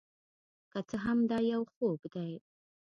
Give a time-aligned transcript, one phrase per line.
[0.71, 2.31] که څه هم دا یو خوب دی،